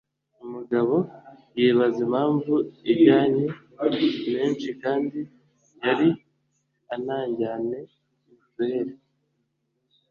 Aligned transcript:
umugabo 0.43 0.95
yibaza 1.57 1.99
impamvu 2.07 2.53
ajyanye 2.91 3.45
menshi 4.33 4.67
kandi 4.83 5.19
yari 5.83 6.09
ananjyane 6.93 7.79
mituweli 8.25 8.95